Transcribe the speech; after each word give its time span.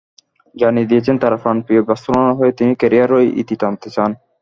জানিয়ে 0.55 0.89
দিয়েছেন, 0.89 1.15
তাঁর 1.19 1.33
প্রাণ-প্রিয় 1.37 1.81
বার্সেলোনার 1.83 2.37
হয়েই 2.37 2.57
তিনি 2.57 2.71
ক্যারিয়ারের 2.75 3.33
ইতি 3.41 3.55
টানতে 3.61 3.89
চান। 3.89 4.11